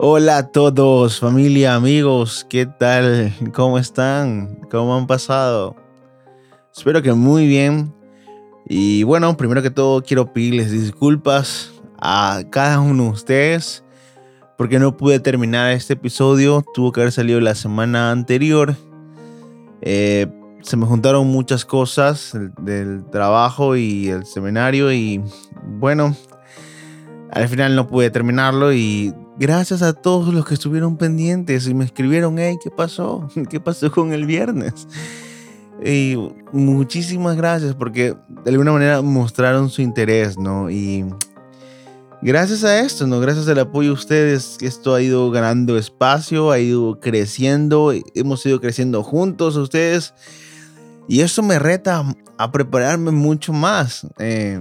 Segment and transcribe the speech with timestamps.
[0.00, 3.34] Hola a todos, familia, amigos, ¿qué tal?
[3.52, 4.60] ¿Cómo están?
[4.70, 5.74] ¿Cómo han pasado?
[6.72, 7.92] Espero que muy bien.
[8.68, 13.82] Y bueno, primero que todo quiero pedirles disculpas a cada uno de ustedes
[14.56, 16.64] porque no pude terminar este episodio.
[16.74, 18.76] Tuvo que haber salido la semana anterior.
[19.80, 20.28] Eh,
[20.62, 25.20] se me juntaron muchas cosas del trabajo y el seminario y
[25.64, 26.14] bueno,
[27.32, 31.84] al final no pude terminarlo y gracias a todos los que estuvieron pendientes y me
[31.84, 33.28] escribieron, hey, ¿qué pasó?
[33.50, 34.88] ¿Qué pasó con el viernes?
[35.84, 36.16] Y
[36.52, 40.70] muchísimas gracias porque de alguna manera mostraron su interés, ¿no?
[40.70, 41.04] Y
[42.20, 43.20] gracias a esto, ¿no?
[43.20, 48.60] Gracias al apoyo de ustedes, esto ha ido ganando espacio, ha ido creciendo, hemos ido
[48.60, 50.14] creciendo juntos ustedes.
[51.06, 52.04] Y eso me reta
[52.36, 54.60] a prepararme mucho más, eh,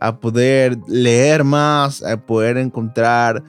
[0.00, 3.42] a poder leer más, a poder encontrar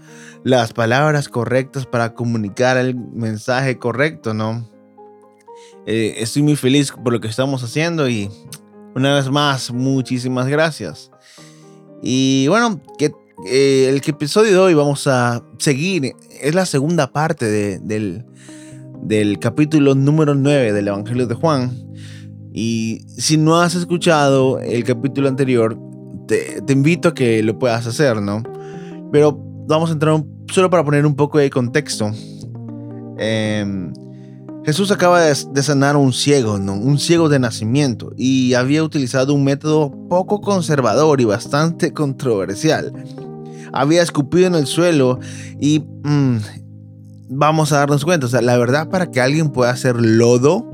[0.44, 4.67] las palabras correctas para comunicar el mensaje correcto, ¿no?
[5.86, 8.30] Eh, estoy muy feliz por lo que estamos haciendo y
[8.95, 11.11] una vez más, muchísimas gracias.
[12.02, 13.11] Y bueno, que,
[13.47, 18.25] eh, el episodio de hoy vamos a seguir, es la segunda parte del,
[19.02, 21.72] del capítulo número 9 del Evangelio de Juan.
[22.53, 25.77] Y si no has escuchado el capítulo anterior,
[26.30, 28.44] te, invito a que lo puedas hacer, ¿no?
[29.12, 32.12] Pero vamos a entrar solo para poner un poco de contexto.
[33.18, 33.92] Em,
[34.64, 36.74] Jesús acaba de, sanar a un ciego, ¿no?
[36.74, 42.94] Un ciego de nacimiento y había utilizado un método poco conservador y bastante controversial.
[43.74, 45.20] Había escupido en el suelo
[45.60, 46.38] y mm,
[47.30, 50.69] vamos a darnos cuenta, o sea, la verdad para que alguien pueda hacer lodo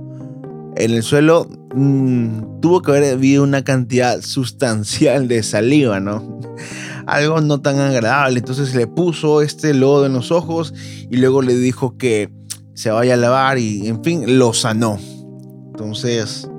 [0.76, 6.40] en el suelo Mm, tuvo que haber habido una cantidad sustancial de saliva, ¿no?
[7.06, 8.40] Algo no tan agradable.
[8.40, 10.74] Entonces le puso este lodo en los ojos
[11.10, 12.32] y luego le dijo que
[12.74, 14.98] se vaya a lavar y, en fin, lo sanó.
[15.68, 16.50] Entonces,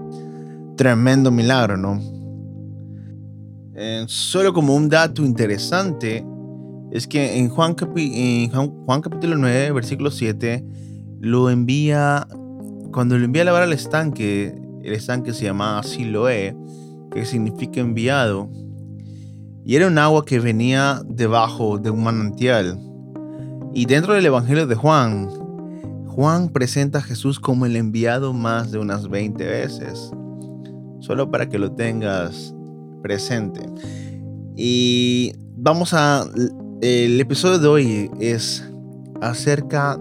[0.76, 1.98] tremendo milagro, ¿no?
[3.74, 6.26] Eh, solo como un dato interesante,
[6.92, 10.62] es que en Juan, en Juan capítulo 9, versículo 7,
[11.20, 12.28] lo envía,
[12.96, 16.56] cuando lo envía a lavar al estanque, el estanque se llamaba Siloé,
[17.12, 18.48] que significa enviado,
[19.66, 22.80] y era un agua que venía debajo de un manantial.
[23.74, 25.28] Y dentro del Evangelio de Juan,
[26.06, 30.10] Juan presenta a Jesús como el enviado más de unas 20 veces,
[31.00, 32.54] solo para que lo tengas
[33.02, 33.60] presente.
[34.56, 36.24] Y vamos a...
[36.80, 38.64] El episodio de hoy es
[39.20, 39.98] acerca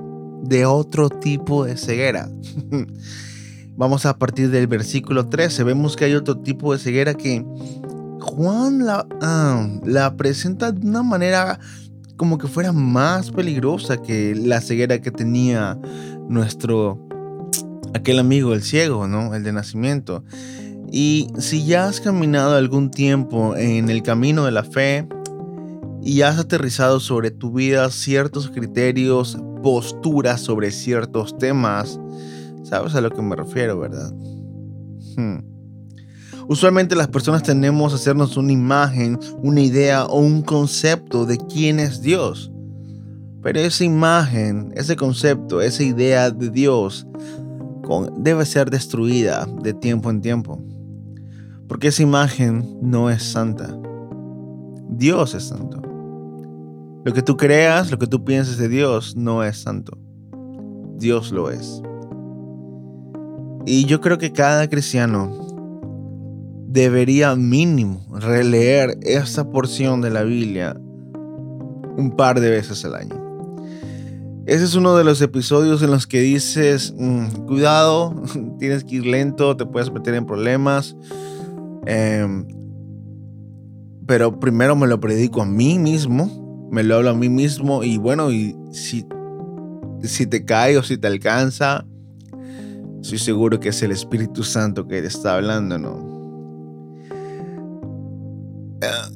[0.47, 2.29] de otro tipo de ceguera.
[3.77, 5.63] Vamos a partir del versículo 13.
[5.63, 7.45] Vemos que hay otro tipo de ceguera que
[8.21, 11.59] Juan la, ah, la presenta de una manera
[12.15, 15.77] como que fuera más peligrosa que la ceguera que tenía
[16.29, 17.05] nuestro
[17.93, 19.35] aquel amigo el ciego, ¿no?
[19.35, 20.23] El de nacimiento.
[20.91, 25.07] Y si ya has caminado algún tiempo en el camino de la fe
[26.01, 31.99] y has aterrizado sobre tu vida ciertos criterios, posturas sobre ciertos temas,
[32.61, 34.13] ¿Sabes a lo que me refiero, verdad?
[35.17, 35.39] Hmm.
[36.47, 41.79] Usualmente las personas tenemos a hacernos una imagen, una idea o un concepto de quién
[41.79, 42.51] es Dios.
[43.41, 47.07] Pero esa imagen, ese concepto, esa idea de Dios
[48.17, 50.59] debe ser destruida de tiempo en tiempo.
[51.67, 53.75] Porque esa imagen no es santa.
[54.89, 55.84] Dios es santo.
[57.05, 59.95] Lo que tú creas, lo que tú pienses de Dios no es santo.
[60.97, 61.83] Dios lo es.
[63.67, 65.45] Y yo creo que cada cristiano
[66.67, 70.75] debería mínimo releer esta porción de la Biblia
[71.95, 73.15] un par de veces al año.
[74.47, 78.15] Ese es uno de los episodios en los que dices, mm, cuidado,
[78.59, 80.95] tienes que ir lento, te puedes meter en problemas.
[81.85, 82.47] Em,
[84.07, 86.44] pero primero me lo predico a mí mismo,
[86.75, 89.07] me lo hablo a mí mismo y bueno, y si,
[90.03, 91.85] si te cae o si te alcanza,
[93.05, 95.99] Estoy seguro que es el Espíritu Santo que te está hablando, ¿no?
[98.81, 99.15] Eh,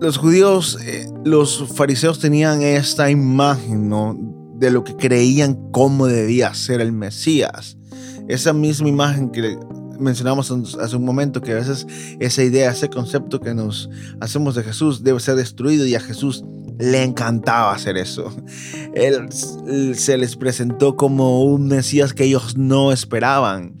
[0.00, 4.16] los judíos, eh, los fariseos tenían esta imagen, ¿no?
[4.54, 7.76] De lo que creían cómo debía ser el Mesías.
[8.28, 9.58] Esa misma imagen que
[9.98, 11.86] mencionamos hace un momento, que a veces
[12.20, 13.88] esa idea, ese concepto que nos
[14.20, 16.44] hacemos de Jesús debe ser destruido y a Jesús
[16.78, 18.34] le encantaba hacer eso.
[18.94, 19.28] Él
[19.94, 23.76] se les presentó como un Mesías que ellos no esperaban.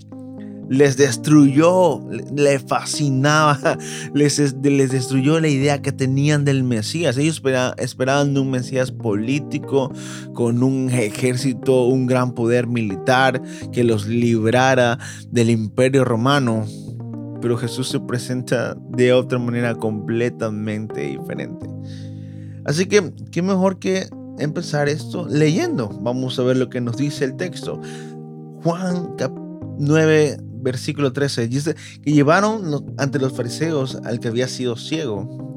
[0.68, 2.00] Les destruyó,
[2.34, 3.78] le fascinaba,
[4.14, 7.16] les, les destruyó la idea que tenían del Mesías.
[7.16, 7.42] Ellos
[7.78, 9.92] esperaban un Mesías político,
[10.32, 13.40] con un ejército, un gran poder militar
[13.72, 14.98] que los librara
[15.30, 16.66] del imperio romano.
[17.40, 21.66] Pero Jesús se presenta de otra manera completamente diferente.
[22.64, 24.08] Así que, ¿qué mejor que
[24.38, 25.90] empezar esto leyendo?
[26.00, 27.80] Vamos a ver lo que nos dice el texto.
[28.62, 29.14] Juan
[29.78, 35.54] 9, versículo 13, dice que llevaron ante los fariseos al que había sido ciego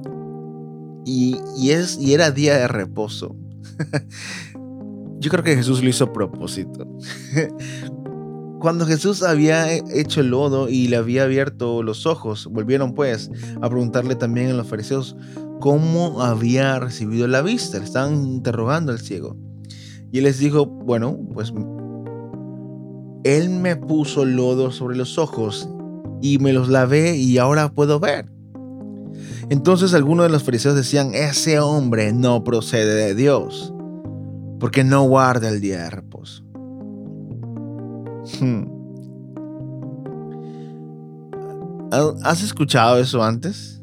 [1.08, 3.36] y, es, y era día de reposo.
[5.20, 6.86] Yo creo que Jesús lo hizo a propósito.
[8.60, 13.32] Cuando Jesús había hecho el lodo y le había abierto los ojos, volvieron pues
[13.62, 15.16] a preguntarle también a los fariseos
[15.62, 17.80] cómo había recibido la vista.
[17.80, 19.38] Le estaban interrogando al ciego.
[20.12, 21.54] Y él les dijo, bueno, pues
[23.24, 25.70] él me puso lodo sobre los ojos
[26.22, 28.32] y me los lavé y ahora puedo ver.
[29.50, 33.74] Entonces algunos de los fariseos decían, ese hombre no procede de Dios,
[34.60, 36.44] porque no guarda el día de reposo.
[38.40, 38.66] Hmm.
[42.24, 43.82] ¿Has escuchado eso antes?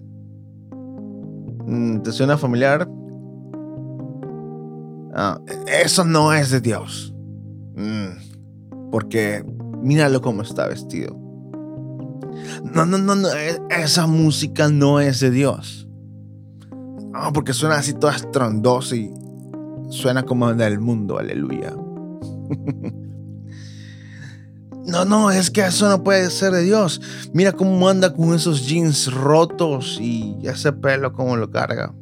[1.66, 2.86] Mm, ¿Te suena familiar?
[5.14, 7.14] Ah, eso no es de Dios.
[7.75, 8.24] Mm
[8.94, 9.44] porque
[9.82, 11.17] míralo cómo está vestido.
[12.62, 15.88] No, no, no, no, e, esa música no es de Dios.
[17.11, 19.12] No, porque suena así toda estrondosa y
[19.88, 21.75] suena como del mundo, aleluya.
[24.87, 27.00] No, no, es que eso no puede ser de Dios.
[27.32, 31.94] Mira cómo anda con esos jeans rotos y ese pelo como lo carga.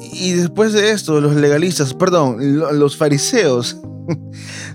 [0.00, 2.38] Y después de esto, los legalistas, perdón,
[2.78, 3.76] los fariseos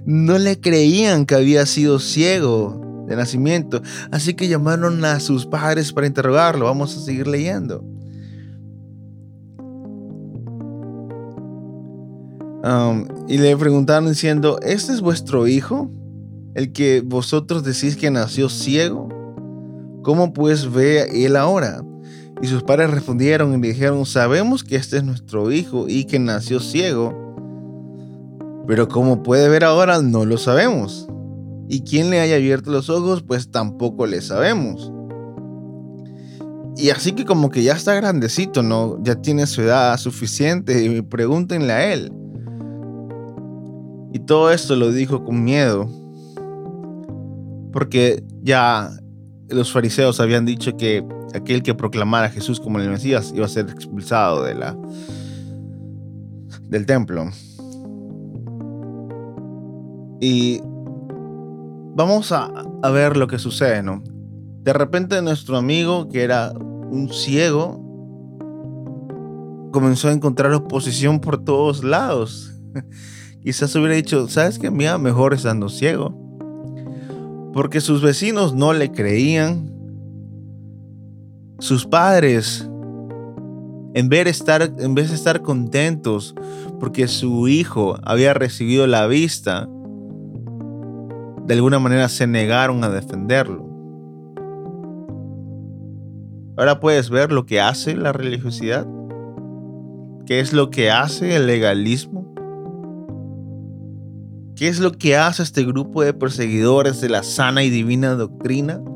[0.06, 3.82] no le creían que había sido ciego de nacimiento,
[4.12, 6.66] así que llamaron a sus padres para interrogarlo.
[6.66, 7.84] Vamos a seguir leyendo.
[12.64, 15.90] Um, y le preguntaron diciendo, ¿este es vuestro hijo?
[16.54, 19.10] El que vosotros decís que nació ciego.
[20.04, 21.84] ¿Cómo pues ve él ahora?
[22.42, 26.20] Y sus padres respondieron y le dijeron, sabemos que este es nuestro hijo y que
[26.20, 27.21] nació ciego
[28.72, 31.06] pero como puede ver ahora, no lo sabemos.
[31.68, 34.94] Y quién le haya abierto los ojos, pues tampoco le sabemos.
[36.78, 38.98] Y así que como que ya está grandecito, ¿no?
[39.04, 42.14] Ya tiene su edad suficiente y pregúntenle a él.
[44.14, 45.90] Y todo esto lo dijo con miedo.
[47.74, 48.90] Porque ya
[49.50, 53.50] los fariseos habían dicho que aquel que proclamara a Jesús como el Mesías iba a
[53.50, 54.78] ser expulsado de la
[56.70, 57.30] del templo.
[60.22, 60.62] Y
[61.96, 62.48] vamos a,
[62.92, 64.04] ver lo que sucede, ¿no?
[64.64, 67.80] De repente nuestro amigo, que era un ciego,
[69.72, 72.54] comenzó a encontrar oposición por todos lados.
[73.44, 74.70] Quizás hubiera dicho, ¿sabes qué?
[74.70, 76.16] Mira, mejor estando ciego.
[77.52, 79.74] Porque sus vecinos no le creían.
[81.58, 82.70] Sus padres,
[83.96, 86.36] en estar, en vez de estar contentos
[86.80, 89.70] porque su hijo había recibido la vista,
[91.46, 93.72] de alguna manera se negaron a defenderlo.
[96.58, 98.86] Ahora puedes ver lo que hace la religiosidad,
[100.26, 102.32] qué es lo que hace el legalismo,
[104.56, 108.80] qué es lo que hace este grupo de perseguidores de la sana y divina doctrina.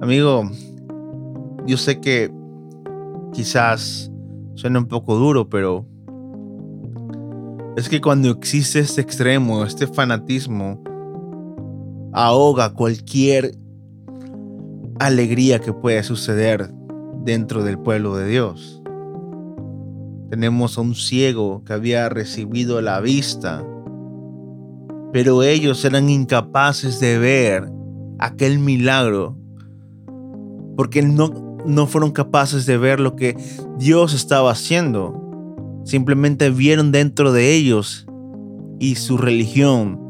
[0.00, 0.48] Amigo,
[1.66, 2.32] yo sé que
[3.32, 4.09] quizás
[4.60, 5.86] Suena un poco duro, pero
[7.78, 10.84] es que cuando existe este extremo, este fanatismo,
[12.12, 13.56] ahoga cualquier
[14.98, 16.70] alegría que pueda suceder
[17.24, 18.82] dentro del pueblo de Dios.
[20.28, 23.64] Tenemos a un ciego que había recibido la vista,
[25.10, 27.72] pero ellos eran incapaces de ver
[28.18, 29.38] aquel milagro
[30.76, 33.36] porque no no fueron capaces de ver lo que
[33.78, 35.20] Dios estaba haciendo.
[35.84, 38.06] Simplemente vieron dentro de ellos
[38.78, 40.00] y su religión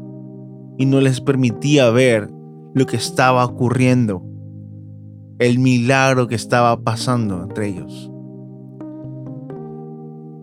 [0.77, 2.29] y no les permitía ver
[2.73, 4.23] lo que estaba ocurriendo,
[5.39, 8.11] el milagro que estaba pasando entre ellos.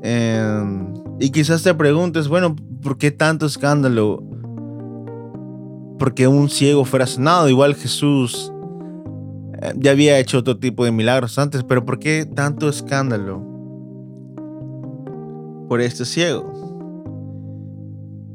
[0.02, 4.22] Em, y quizás te preguntes, bueno, ¿por qué tanto escándalo?
[5.98, 8.52] Porque un ciego fuera sanado, igual Jesús
[9.76, 13.58] ya había hecho otro tipo de milagros antes, pero ¿por qué tanto escándalo?
[15.68, 16.52] por este ciego.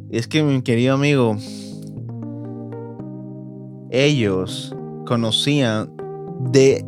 [0.09, 1.35] Y es que mi querido amigo,
[3.89, 4.75] ellos
[5.05, 5.91] conocían
[6.51, 6.85] de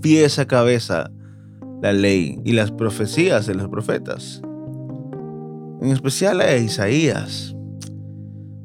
[0.00, 1.10] pies a cabeza
[1.82, 4.40] la ley y las profecías de los profetas.
[5.80, 7.54] En especial a Isaías.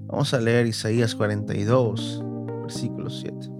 [0.07, 2.23] Vamos a leer Isaías 42,
[2.63, 3.58] versículo 7.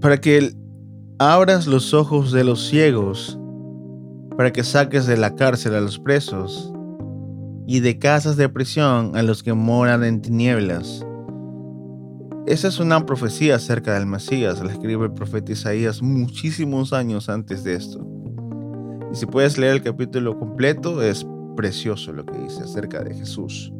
[0.00, 0.54] Para que
[1.18, 3.38] abras los ojos de los ciegos,
[4.36, 6.72] para que saques de la cárcel a los presos
[7.66, 11.04] y de casas de prisión a los que moran en tinieblas.
[12.46, 17.62] Esa es una profecía acerca del Mesías, la escribe el profeta Isaías muchísimos años antes
[17.62, 18.04] de esto.
[19.12, 21.24] Y si puedes leer el capítulo completo, es
[21.56, 23.72] precioso lo que dice acerca de Jesús.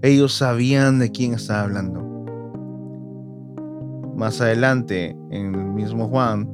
[0.00, 2.07] Ellos sabían de quién estaba hablando.
[4.18, 6.50] Más adelante, en el mismo Juan,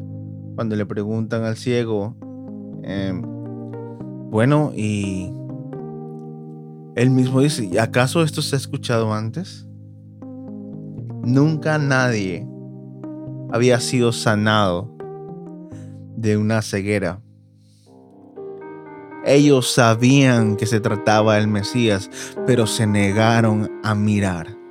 [0.55, 2.15] cuando le preguntan al ciego,
[2.83, 3.23] em,
[4.31, 5.33] bueno, y
[6.95, 9.67] él mismo dice, ¿acaso esto se ha escuchado antes?
[11.23, 12.47] Nunca nadie
[13.51, 14.95] había sido sanado
[16.19, 17.23] de una ceguera.
[19.25, 22.11] Ellos sabían que se trataba del Mesías,
[22.47, 24.64] pero se negaron a mirar.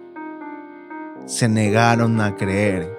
[1.25, 2.98] Se negaron a creer.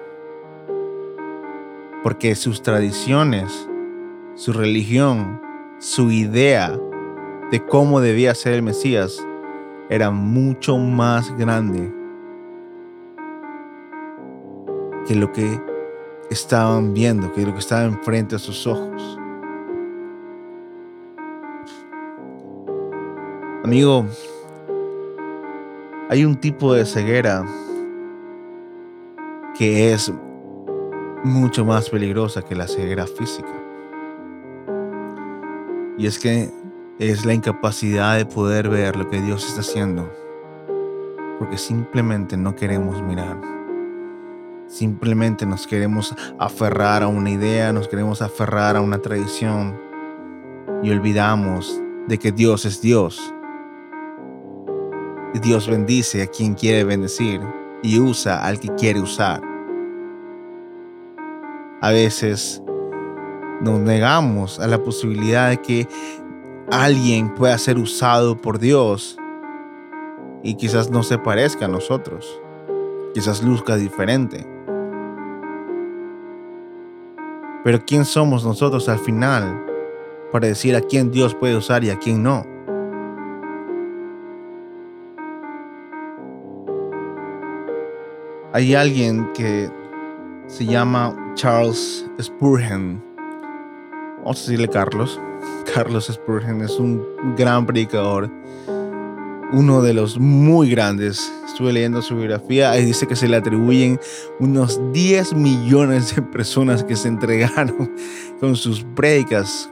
[2.03, 3.69] Porque sus tradiciones,
[4.35, 5.41] su religión,
[5.79, 6.77] su idea
[7.51, 9.23] de cómo debía ser el Mesías
[9.89, 11.93] era mucho más grande
[15.07, 15.61] que lo que
[16.31, 19.19] estaban viendo, que lo que estaba enfrente a sus ojos.
[23.63, 24.05] Amigo,
[26.09, 27.45] hay un tipo de ceguera
[29.57, 30.11] que es
[31.23, 33.53] mucho más peligrosa que la ceguera física.
[35.97, 36.51] Y es que
[36.99, 40.11] es la incapacidad de poder ver lo que Dios está haciendo.
[41.39, 43.39] Porque simplemente no queremos mirar.
[44.67, 49.79] Simplemente nos queremos aferrar a una idea, nos queremos aferrar a una tradición
[50.83, 53.33] y olvidamos de que Dios es Dios.
[55.41, 57.41] Dios bendice a quien quiere bendecir
[57.85, 59.41] y usa al que quiere usar.
[61.81, 62.61] A veces
[63.61, 65.87] nos negamos a la posibilidad de que
[66.71, 69.17] alguien pueda ser usado por Dios
[70.41, 72.41] y quizás no se parezca a nosotros,
[73.13, 74.47] quizás luzca diferente.
[77.63, 79.63] Pero ¿quién somos nosotros al final
[80.31, 82.54] para decir a quién Dios puede usar y a quién no?
[88.55, 89.69] Hay alguien que
[90.47, 93.03] se llama Charles Spurgeon.
[94.19, 95.19] Vamos a decirle Carlos.
[95.75, 98.31] Carlos Spurgeon es un gran predicador,
[99.51, 101.33] uno de los muy grandes.
[101.45, 103.99] Estuve leyendo su biografía y dice que se le atribuyen
[104.39, 107.91] unos 10 millones de personas que se entregaron
[108.39, 109.69] con sus predicas.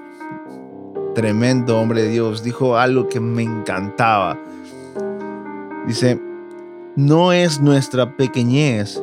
[1.15, 2.43] Tremendo hombre de Dios.
[2.43, 4.37] Dijo algo que me encantaba.
[5.87, 6.19] Dice,
[6.95, 9.01] no es nuestra pequeñez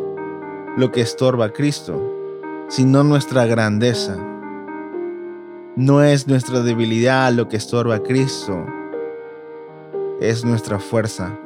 [0.76, 2.00] lo que estorba a Cristo,
[2.68, 4.16] sino nuestra grandeza.
[5.74, 8.64] No es nuestra debilidad lo que estorba a Cristo,
[10.20, 11.36] es nuestra fuerza.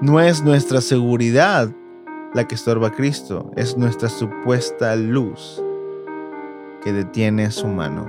[0.00, 1.70] No es nuestra seguridad
[2.32, 5.62] la que estorba a Cristo, es nuestra supuesta luz
[6.82, 8.06] que detiene su mano.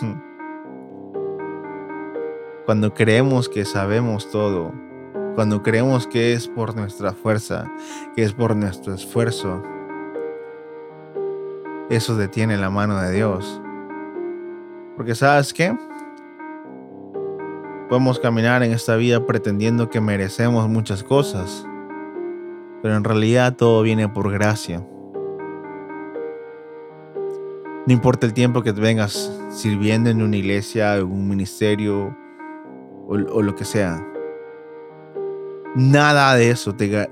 [2.64, 4.72] Cuando creemos que sabemos todo,
[5.34, 7.70] cuando creemos que es por nuestra fuerza,
[8.14, 9.62] que es por nuestro esfuerzo,
[11.88, 13.60] eso detiene la mano de Dios.
[14.96, 15.76] Porque sabes qué?
[17.88, 21.66] Podemos caminar en esta vida pretendiendo que merecemos muchas cosas,
[22.82, 24.86] pero en realidad todo viene por gracia.
[27.84, 32.16] No importa el tiempo que te vengas sirviendo en una iglesia, en un ministerio
[33.08, 34.11] o, o lo que sea.
[35.74, 37.08] Nada de eso te,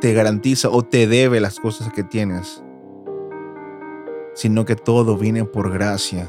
[0.00, 2.64] te garantiza o te debe las cosas que tienes
[4.34, 6.28] sino que todo viene por gracia.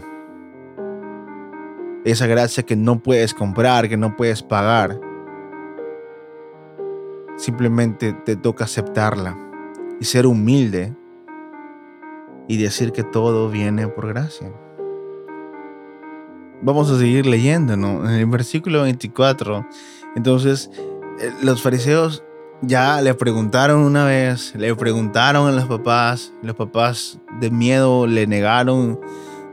[2.06, 5.00] Esa gracia que no puedes comprar, que no puedes pagar.
[7.36, 9.36] Simplemente te toca aceptarla
[10.00, 10.96] y ser humilde
[12.48, 14.52] y decir que todo viene por gracia.
[16.62, 18.08] Vamos a seguir leyendo, ¿no?
[18.08, 19.68] En el versículo 24,
[20.16, 20.70] entonces
[21.42, 22.24] los fariseos
[22.62, 28.28] ya le preguntaron una vez, le preguntaron a los papás, los papás de miedo le
[28.28, 29.00] negaron,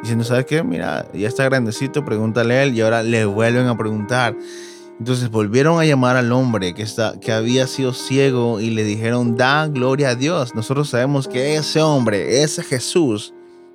[0.00, 0.62] diciendo, ¿sabes qué?
[0.62, 4.36] Mira, ya está grandecito, pregúntale a él, y ahora le vuelven a preguntar.
[4.98, 9.36] Entonces volvieron a llamar al hombre que, está, que había sido ciego y le dijeron,
[9.36, 10.54] da gloria a Dios.
[10.54, 13.34] Nosotros sabemos que ese hombre, ese Jesús,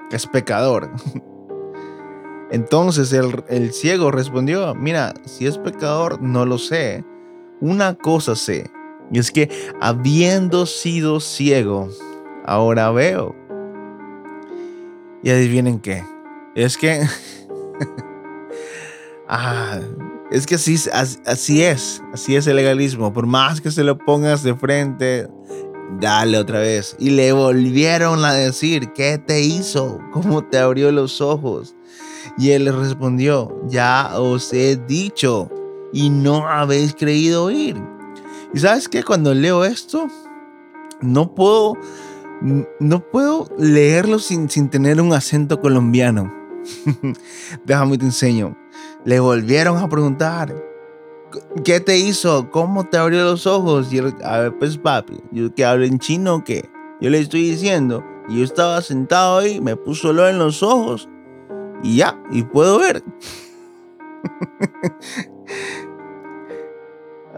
[0.10, 0.90] es pecador.
[2.52, 7.04] Entonces el, el ciego respondió, mira, si es pecador, no lo sé.
[7.60, 8.70] Una cosa sé,
[9.12, 9.50] y es que
[9.80, 11.90] habiendo sido ciego,
[12.46, 13.36] ahora veo.
[15.24, 16.04] Y adivinen qué.
[16.56, 17.08] Es que...
[19.28, 19.80] ah,
[20.30, 20.76] es que así,
[21.26, 22.02] así es.
[22.14, 23.14] Así es el legalismo.
[23.14, 25.28] Por más que se lo pongas de frente,
[26.00, 26.96] dale otra vez.
[27.00, 30.00] Y le volvieron a decir, ¿qué te hizo?
[30.12, 31.76] ¿Cómo te abrió los ojos?
[32.38, 35.50] Y él respondió, ya os he dicho
[35.98, 37.76] y no habéis creído oír.
[38.54, 40.08] Y sabes que cuando leo esto,
[41.02, 41.74] no puedo,
[42.80, 46.32] no puedo leerlo sin, sin tener un acento colombiano.
[47.66, 48.56] Déjame te enseño.
[49.06, 50.56] Le volvieron a preguntar,
[51.64, 52.52] ¿qué te hizo?
[52.52, 53.92] ¿Cómo te abrió los ojos?
[53.92, 56.70] Y a ver, pues papi, ¿yo que hablo en chino o qué?
[57.02, 61.10] Yo le estoy diciendo, y yo estaba sentado ahí, me puso lo en los ojos,
[61.82, 63.04] y ya, y puedo ver.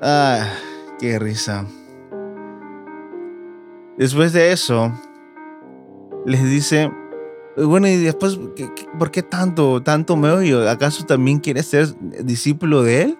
[0.02, 0.48] ah.
[1.00, 1.66] Qué risa.
[3.98, 4.92] Después de eso,
[6.26, 6.92] les dice,
[7.56, 8.38] bueno, y después,
[8.98, 10.70] ¿por qué tanto, tanto me odio?
[10.70, 13.18] ¿Acaso también quieres ser discípulo de él?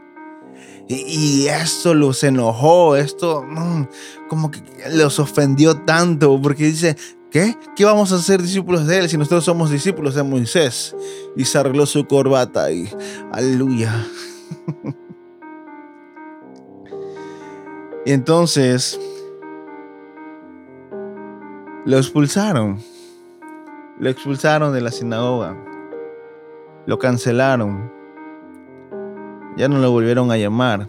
[0.90, 3.88] Y, esto los enojó, esto mm,
[4.28, 6.98] como que los ofendió tanto, porque dice,
[7.32, 7.56] ¿qué?
[7.76, 10.96] ¿Qué vamos a ser discípulos de él si nosotros somos discípulos de Moisés?
[11.38, 12.90] Y se arregló su corbata y,
[13.32, 14.06] aleluya.
[18.06, 19.00] Y entonces
[21.86, 22.80] lo expulsaron.
[24.00, 25.58] Lo expulsaron de la sinagoga.
[26.86, 27.92] Lo cancelaron.
[29.58, 30.88] Ya no lo volvieron a llamar.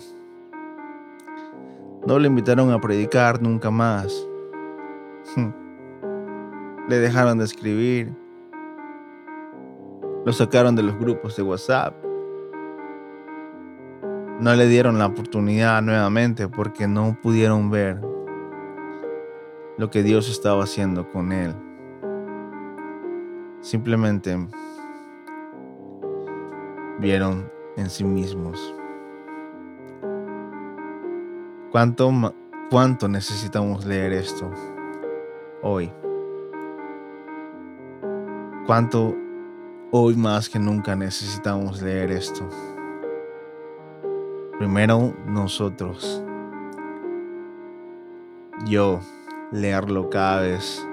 [2.06, 4.26] No le invitaron a predicar nunca más.
[6.88, 8.12] Le dejaron de escribir.
[10.24, 12.09] Lo sacaron de los grupos de WhatsApp
[14.40, 18.00] no le dieron la oportunidad nuevamente porque no pudieron ver
[19.76, 21.54] lo que Dios estaba haciendo con él.
[23.60, 24.38] Simplemente
[26.98, 28.74] vieron en sí mismos.
[31.70, 32.10] ¿Cuánto,
[32.70, 34.50] cuánto necesitamos leer esto
[35.62, 35.92] hoy?
[38.66, 39.14] ¿Cuánto
[39.90, 42.48] hoy más que nunca necesitamos leer esto?
[44.60, 46.22] Primero nosotros.
[48.66, 49.00] Yo
[49.52, 50.86] leerlo cada vez.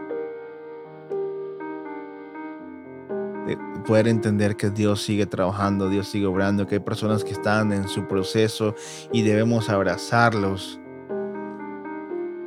[3.85, 7.89] poder entender que Dios sigue trabajando, Dios sigue obrando, que hay personas que están en
[7.89, 8.73] su proceso
[9.11, 10.79] y debemos abrazarlos.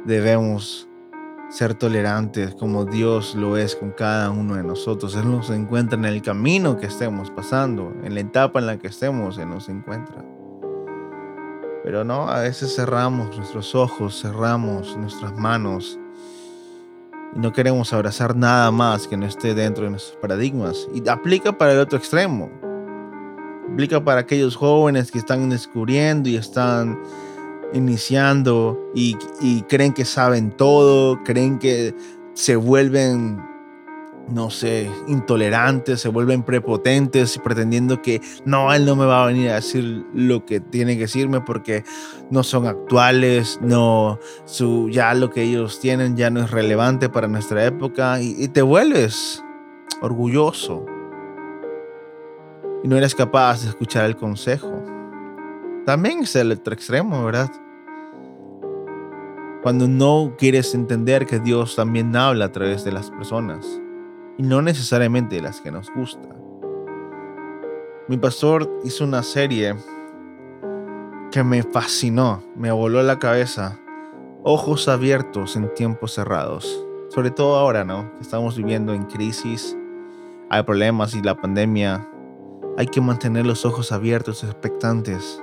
[0.06, 0.88] Debemos
[1.50, 5.14] ser tolerantes como Dios lo es con cada uno de nosotros.
[5.16, 8.88] Él nos encuentra en el camino que estemos pasando, en la etapa en la que
[8.88, 10.24] estemos, Él nos encuentra.
[11.82, 15.98] Pero no, a veces cerramos nuestros ojos, cerramos nuestras manos
[17.34, 20.88] y no queremos abrazar nada más que no esté dentro de nuestros paradigmas.
[20.92, 22.50] Y aplica para el otro extremo.
[23.72, 26.98] Aplica para aquellos jóvenes que están descubriendo y están
[27.72, 31.94] iniciando y, y creen que saben todo, creen que
[32.34, 33.40] se vuelven
[34.30, 39.50] no sé, intolerantes, se vuelven prepotentes, pretendiendo que no, él no me va a venir
[39.50, 41.84] a decir lo que tiene que decirme porque
[42.30, 47.28] no son actuales, no, su, ya lo que ellos tienen ya no es relevante para
[47.28, 49.42] nuestra época y, y te vuelves
[50.00, 50.86] orgulloso
[52.82, 54.82] y no eres capaz de escuchar el consejo.
[55.84, 57.50] También es el otro extremo, ¿verdad?
[59.62, 63.80] Cuando no quieres entender que Dios también habla a través de las personas
[64.38, 66.40] y no necesariamente las que nos gustan.
[68.08, 69.76] Mi pastor hizo una serie
[71.30, 73.78] que me fascinó, me voló la cabeza.
[74.42, 76.84] Ojos abiertos en tiempos cerrados.
[77.10, 78.10] Sobre todo ahora, ¿no?
[78.20, 79.76] Estamos viviendo en crisis,
[80.48, 82.08] hay problemas y la pandemia.
[82.76, 85.40] Hay que mantener los ojos abiertos, expectantes.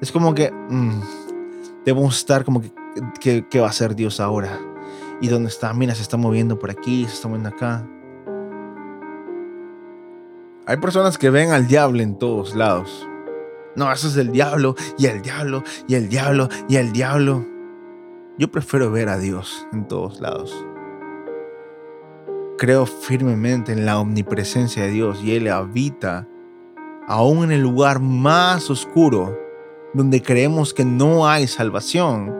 [0.00, 1.00] Es como que mm,
[1.84, 2.62] debemos estar como
[3.20, 4.60] que, ¿qué va a hacer Dios ahora?
[5.20, 5.72] ¿Y dónde está?
[5.72, 7.86] Mira, se está moviendo por aquí, se está moviendo acá.
[10.66, 13.06] Hay personas que ven al diablo en todos lados.
[13.76, 17.44] No, eso es el diablo y el diablo y el diablo y el diablo.
[18.38, 20.54] Yo prefiero ver a Dios en todos lados.
[22.56, 26.28] Creo firmemente en la omnipresencia de Dios y Él habita
[27.06, 29.38] aún en el lugar más oscuro,
[29.92, 32.32] donde creemos que no hay salvación.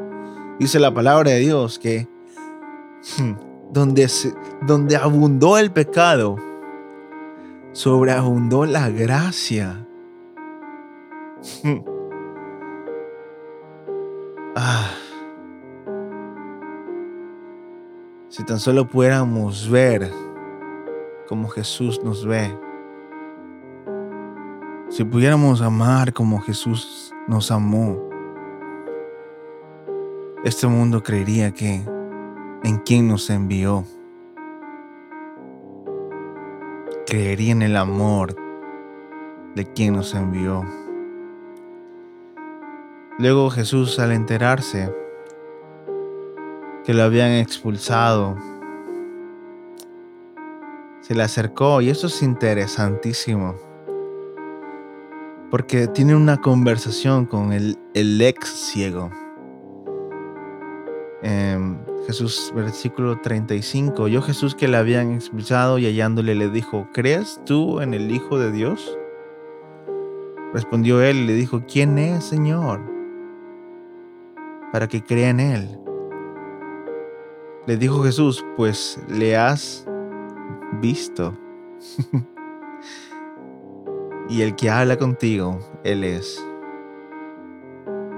[0.59, 2.09] Dice la palabra de Dios que
[3.19, 3.33] hmm,
[3.73, 4.09] donde,
[4.67, 6.37] donde abundó el pecado,
[7.73, 9.87] sobreabundó la gracia.
[11.63, 11.81] Hmm.
[14.57, 14.91] Ah.
[18.29, 20.11] Si tan solo pudiéramos ver
[21.29, 22.57] como Jesús nos ve.
[24.89, 27.99] Si pudiéramos amar como Jesús nos amó.
[30.45, 31.83] Este mundo creería que
[32.65, 33.85] en quien nos envió.
[37.07, 38.35] Creería en el amor
[39.55, 40.65] de quien nos envió.
[43.19, 44.93] Luego Jesús al enterarse
[46.85, 48.37] que lo habían expulsado,
[51.03, 53.55] se le acercó y eso es interesantísimo.
[55.51, 59.11] Porque tiene una conversación con el, el ex ciego.
[61.27, 64.09] Em, Jesús, versículo 35.
[64.09, 68.39] Yo Jesús que le habían expulsado y hallándole le dijo, ¿crees tú en el Hijo
[68.39, 68.99] de Dios?
[70.53, 72.83] Respondió él y le dijo, ¿quién es, Señor?
[74.71, 75.79] Para que crea en él.
[77.67, 79.87] Le dijo Jesús, pues le has
[80.83, 81.35] visto.
[84.29, 86.47] y el que habla contigo, Él es.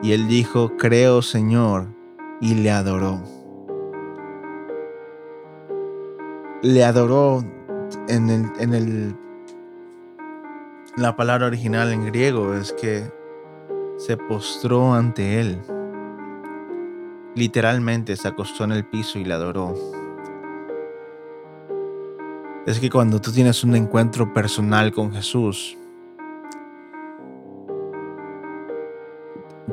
[0.03, 1.87] Y él dijo, creo Señor,
[2.41, 3.21] y le adoró.
[6.63, 7.45] Le adoró
[8.09, 9.17] en el, en el
[10.97, 13.05] la palabra original en griego es que
[13.99, 15.61] se postró ante él.
[17.35, 19.75] Literalmente se acostó en el piso y le adoró.
[22.67, 25.77] Es que cuando tú tienes un encuentro personal con Jesús,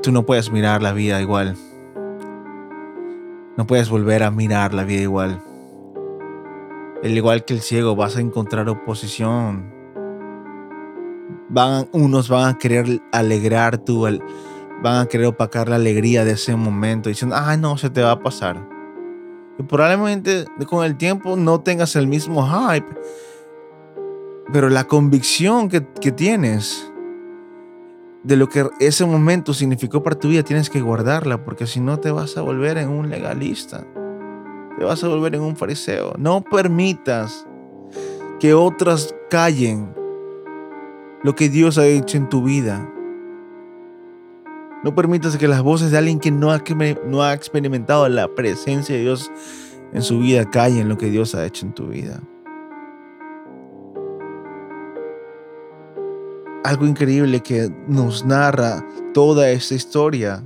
[0.01, 1.55] tú no puedes mirar la vida igual.
[3.57, 5.41] No puedes volver a mirar la vida igual.
[7.03, 9.71] El igual que el ciego, vas a encontrar oposición.
[11.49, 14.07] Van, unos van a querer alegrar tu,
[14.81, 18.11] van a querer opacar la alegría de ese momento diciendo, ah, no, se te va
[18.11, 18.67] a pasar.
[19.59, 22.87] Y probablemente con el tiempo no tengas el mismo hype,
[24.51, 26.92] pero la convicción que tienes
[28.23, 31.99] de lo que ese momento significó para tu vida tienes que guardarla, porque si no
[31.99, 33.85] te vas a volver en un legalista,
[34.77, 36.13] te vas a volver en un fariseo.
[36.17, 37.45] No permitas
[38.39, 39.93] que otras callen
[41.21, 42.89] lo que Dios ha hecho en tu vida.
[44.83, 49.31] No permitas que las voces de alguien que no ha, experimentado la presencia de Dios
[49.93, 52.21] en su vida callen lo que Dios ha hecho en tu vida.
[56.63, 60.43] Algo increíble que nos narra toda esta historia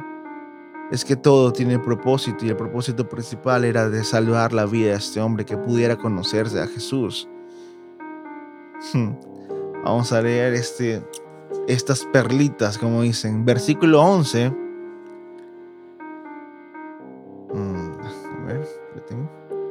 [0.92, 4.98] es que todo tiene propósito y el propósito principal era de salvar la vida de
[4.98, 7.28] este hombre que pudiera conocerse a Jesús.
[8.94, 9.12] Hmm.
[9.84, 11.04] Vamos a leer este,
[11.68, 13.46] estas perlitas, como dicen.
[13.46, 14.50] Versículo 11.
[17.54, 17.98] Mm,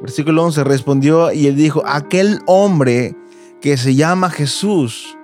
[0.01, 3.15] Versículo 11 respondió y él dijo, aquel hombre
[3.59, 5.16] que se llama Jesús,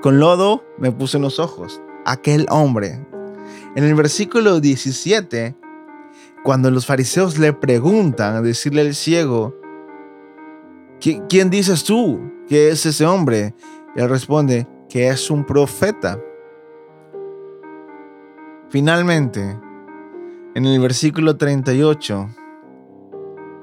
[0.00, 1.80] con lodo me puse en los ojos.
[2.04, 3.06] Aquel hombre.
[3.76, 5.54] En el versículo 17,
[6.42, 9.54] cuando los fariseos le preguntan, decirle al ciego,
[11.00, 13.54] ¿quién dices tú que es ese hombre?
[13.96, 16.20] él responde, que es un profeta.
[18.70, 19.58] Finalmente,
[20.54, 22.28] en el versículo 38,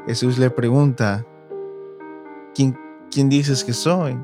[0.06, 1.26] Jesús le pregunta,
[2.54, 2.78] ¿quién,
[3.10, 4.18] quién dices que soy?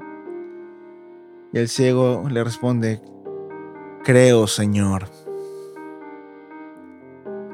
[1.53, 2.99] Y el ciego le responde,
[4.03, 5.03] creo, Señor.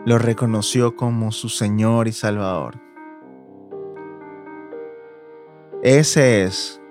[0.06, 2.80] Lo reconoció como su Señor y Salvador.
[5.84, 6.82] Ese es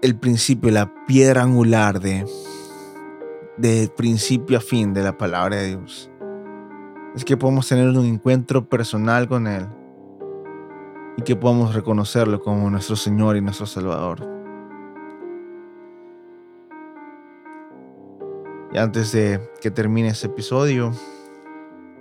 [0.00, 2.24] el principio, la piedra angular de,
[3.58, 6.10] de principio a fin de la palabra de Dios.
[7.14, 9.66] Es que podemos tener un encuentro personal con Él
[11.18, 14.37] y que podamos reconocerlo como nuestro Señor y nuestro Salvador.
[18.72, 20.92] Y antes de que termine este episodio,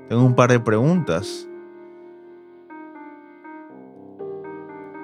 [0.09, 1.47] tengo un par de preguntas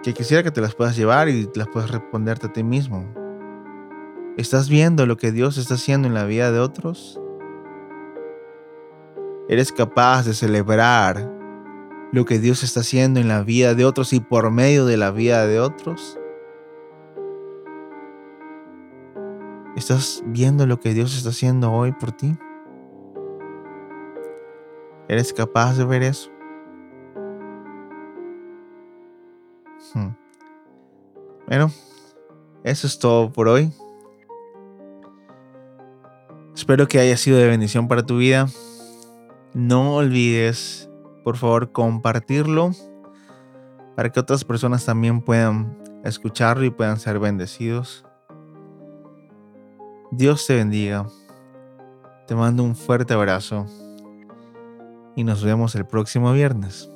[0.03, 3.05] que quisiera que te las puedas llevar y las puedas responderte a ti mismo.
[4.37, 7.19] ¿Estás viendo lo que Dios está haciendo en la vida de otros?
[9.47, 11.31] Eres capaz de celebrar
[12.11, 15.11] lo que Dios está haciendo en la vida de otros y por medio de la
[15.11, 16.19] vida de otros.
[19.75, 22.37] ¿Estás viendo lo que Dios está haciendo hoy por ti?
[25.07, 26.29] ¿Eres capaz de ver eso?
[29.95, 30.09] Hmm.
[31.47, 31.71] Bueno,
[32.63, 33.71] eso es todo por hoy.
[36.55, 38.47] Espero que haya sido de bendición para tu vida.
[39.55, 40.87] No olvides,
[41.23, 42.71] por favor, compartirlo
[43.95, 48.05] para que otras personas también puedan escucharlo y puedan ser bendecidos.
[50.15, 51.07] Dios te bendiga.
[52.27, 53.65] Te mando un fuerte abrazo
[55.15, 56.87] y nos vemos el próximo viernes.